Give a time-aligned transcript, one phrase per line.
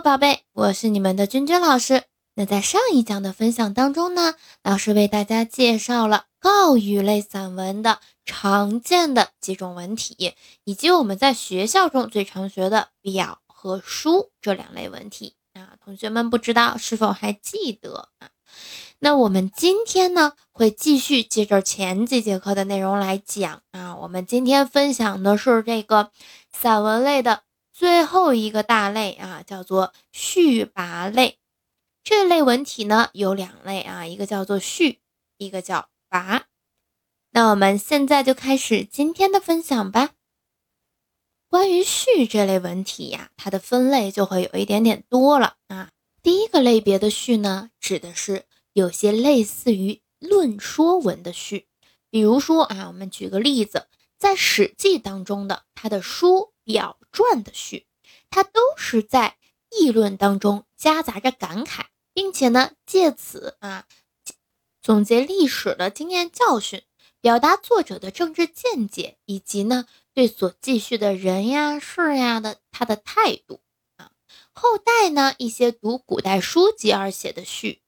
[0.00, 2.04] 宝贝，我是你们的君君老师。
[2.34, 10.34] 那在上一讲的分享当中呢，老师为大家介绍了告语类散文的常见的几种文体，
[10.64, 15.76] 以及我们在学校中最常学的表和书这两类文体啊。
[15.84, 18.30] 同学们不知道是否还记得啊？
[18.98, 23.94] 那我们今天呢，会继续接着前几节课的内容来讲啊。
[23.96, 26.10] 我们今天分享的是这个
[26.50, 31.38] 散文类的最后一个大类啊，叫做序跋类。
[32.04, 35.00] 这类文体呢有两类啊，一个叫做序，
[35.38, 36.42] 一个叫跋。
[37.30, 40.10] 那我们现在就开始今天的分享吧。
[41.48, 45.90] 关于序这类文体呀，它的分类就会有一点点多了啊。
[46.22, 51.66] 第一个类别的序呢，指的是有些类似于论说文的序，
[52.10, 53.86] 比如说啊，我们举个例子，
[54.18, 57.86] 在《史记》当中的它的书表传的序，
[58.30, 59.36] 它都是在
[59.70, 61.86] 议论当中夹杂着感慨。
[62.14, 63.86] 并且呢，借此啊
[64.82, 66.82] 总结历史的经验教训，
[67.22, 73.62] 表达作者的政治见解，以及呢对所记叙的人呀事呀的他的态度
[73.96, 74.12] 啊。
[74.52, 77.80] 后代呢一些读古代书籍而写的序，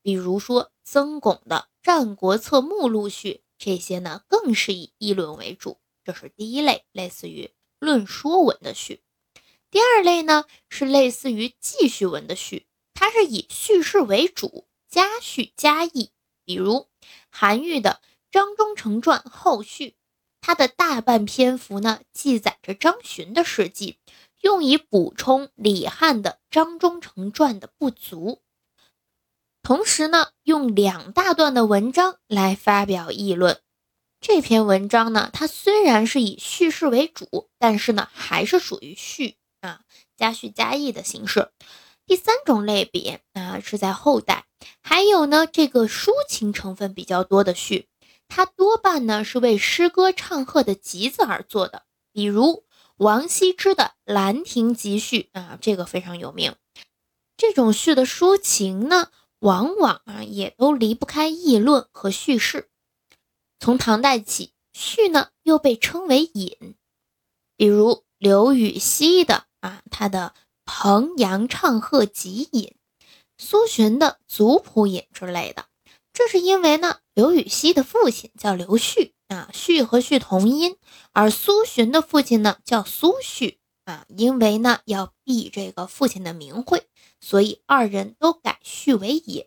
[0.00, 7.50] 比如说曾巩的《战国策目录序》，这些呢更是以议论为主，这是第一类，类似于
[7.82, 9.02] 论说文的序。
[9.72, 12.66] 第二类呢是类似于记叙文的序。
[12.94, 16.12] 它是以叙事为主，加叙加议。
[16.44, 16.86] 比如
[17.28, 19.88] 韩愈的《张忠诚传后序》，
[20.40, 23.98] 它的大半篇幅呢记载着张巡的事迹，
[24.42, 28.42] 用以补充李汉的《张忠诚传》的不足。
[29.64, 33.60] 同时呢，用两大段的文章来发表议论。
[34.24, 39.80] 这篇文章呢，它虽然是以叙事为主，但是呢，还是属于序啊，
[40.16, 41.50] 加叙加议的形式。
[42.06, 44.44] 第三种类别啊，是在后代，
[44.80, 47.88] 还有呢，这个抒情成分比较多的序，
[48.28, 51.82] 它多半呢是为诗歌唱和的集子而做的，
[52.12, 52.64] 比如
[52.98, 56.54] 王羲之的《兰亭集序》啊，这个非常有名。
[57.36, 59.08] 这种序的抒情呢，
[59.40, 62.68] 往往啊也都离不开议论和叙事。
[63.62, 66.74] 从唐代起，序呢又被称为引，
[67.56, 70.34] 比如刘禹锡的啊，他的。
[70.64, 72.76] 彭阳唱和集引，
[73.36, 75.66] 苏洵的族谱引之类的，
[76.12, 80.76] 这是因为呢，刘禹锡的父亲叫刘旭啊，旭和旭同音，
[81.12, 86.86] 而苏洵的父亲呢叫苏旭啊，因为呢要避这个父亲的名讳，
[87.20, 89.44] 所以二人都改序为引。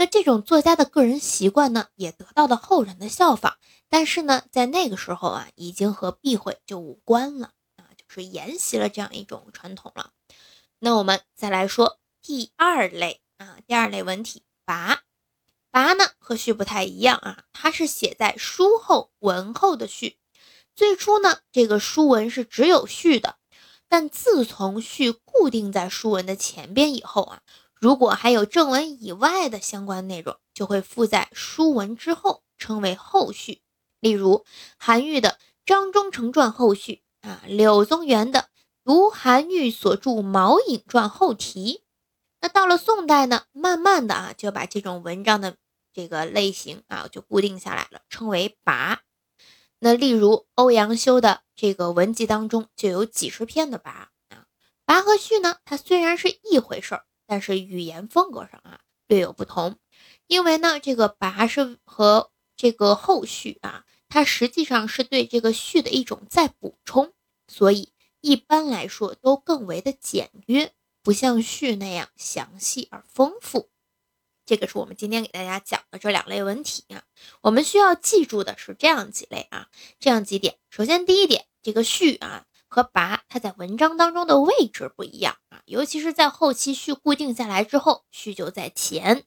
[0.00, 3.56] 那这种作家的个人习惯呢，也得到了后人的效仿，
[3.90, 10.12] 但是呢，在那个时候啊，已经和避讳就无关了啊，就是沿袭了这样一种传统了。
[10.78, 15.00] 那我们再来说第二类啊，第二类文体跋，
[15.70, 20.16] 跋呢和序不太一样啊，它是写在书后文后的序。
[20.74, 23.36] 最初呢，这个书文是只有序的，
[23.86, 27.42] 但自从序固定在书文的前边以后啊，
[27.80, 33.62] 如果还有正文以外的相关内容，就会附在书文之后，称为后续。
[33.98, 34.44] 例如
[34.78, 35.30] 韩愈的
[35.64, 38.50] 《张忠诚传后序》啊，柳宗元的。
[38.82, 41.84] 读韩愈所著《毛颖传》后题，
[42.40, 45.56] 那到了宋代呢，慢慢的啊，就把这种文章的
[45.92, 48.98] 这个类型啊，就固定下来了，称为跋。
[49.78, 54.46] 那例如欧阳修的这个文集当中，就有几十篇的跋啊。
[54.86, 59.78] 跋和序呢，它虽然是一回事儿，但是语言风格上啊略有不同。
[60.26, 67.12] 因为呢，这个跋是和这个后序啊，它实际上是对这个序的一种再补充，
[67.46, 67.92] 所以。
[68.22, 73.70] 一般来说都更为的简约，不像序那样详细而丰富。
[74.44, 77.02] 这个是我们今天给大家讲的这两类文体啊。
[77.40, 80.58] 我们需要记住的是这样几类啊，这样几点。
[80.68, 89.24] 首先，第一点，这个序啊和跋它在文章当中的位置不一样尤其是在后期序固定下来之后，序就在前，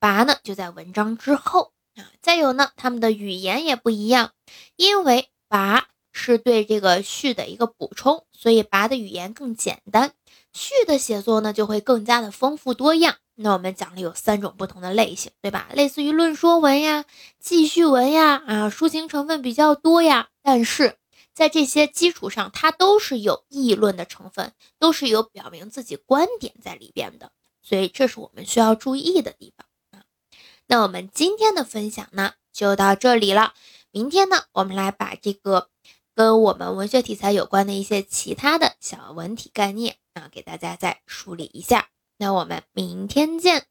[0.00, 2.10] 跋呢就在文章之后啊。
[2.20, 4.32] 再有呢，他们的语言也不一样，
[4.76, 5.84] 因为跋。
[6.18, 10.12] 是对这个序的一个补充，所以跋的语言更简单，
[10.50, 13.16] 序的写作呢就会更加的丰富多样。
[13.34, 15.68] 那我们讲了有三种不同的类型，对吧？
[15.74, 17.04] 类似于论说文呀、
[17.38, 20.28] 记叙文呀，啊，抒情成分比较多呀。
[20.42, 20.96] 但是
[21.36, 27.30] 在这些基础上，它都是有议论的成分，都是有表明自己观点在里边的。
[27.62, 30.06] 所以这是我们需要注意的地方啊。
[30.66, 33.52] 那我们今天的分享呢就到这里了，
[33.90, 35.68] 明天呢我们来把这个。
[36.14, 41.90] 跟我们文学题材有关的一些其他的小文体概念啊，给大家再梳理一下。
[42.16, 43.66] 那我们明天见。